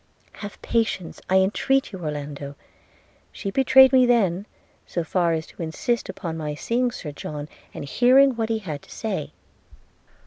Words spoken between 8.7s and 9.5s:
to say.'